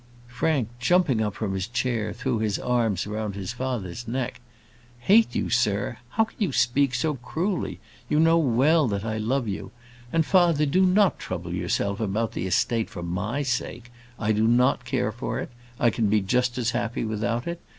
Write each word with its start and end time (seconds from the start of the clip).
Frank, 0.27 0.69
jumping 0.79 1.21
up 1.21 1.35
from 1.35 1.53
his 1.53 1.67
chair, 1.67 2.11
threw 2.11 2.39
his 2.39 2.57
arms 2.57 3.05
round 3.05 3.35
his 3.35 3.53
father's 3.53 4.07
neck. 4.07 4.41
"Hate 4.97 5.35
you, 5.35 5.51
sir? 5.51 5.99
How 6.09 6.23
can 6.23 6.37
you 6.39 6.51
speak 6.51 6.95
so 6.95 7.13
cruelly? 7.17 7.79
You 8.09 8.19
know 8.19 8.39
well 8.39 8.87
that 8.87 9.05
I 9.05 9.19
love 9.19 9.47
you. 9.47 9.69
And, 10.11 10.25
father, 10.25 10.65
do 10.65 10.87
not 10.87 11.19
trouble 11.19 11.53
yourself 11.53 11.99
about 11.99 12.31
the 12.31 12.47
estate 12.47 12.89
for 12.89 13.03
my 13.03 13.43
sake. 13.43 13.91
I 14.17 14.31
do 14.31 14.47
not 14.47 14.85
care 14.85 15.11
for 15.11 15.39
it; 15.39 15.51
I 15.79 15.91
can 15.91 16.07
be 16.07 16.19
just 16.19 16.57
as 16.57 16.71
happy 16.71 17.05
without 17.05 17.45
it. 17.45 17.61